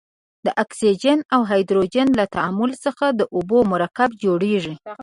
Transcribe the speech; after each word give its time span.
د 0.45 0.47
اکسیجن 0.63 1.19
او 1.35 1.41
هایدروجن 1.49 2.07
له 2.19 2.25
تعامل 2.35 2.71
څخه 2.85 3.05
د 3.19 3.21
اوبو 3.35 3.59
مرکب 3.73 4.09
جوړیږي. 4.23 4.75